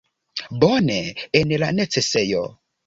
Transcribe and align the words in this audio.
Bone, 0.63 0.97
en 1.43 1.55
la 1.67 1.71
necesejo. 1.83 2.45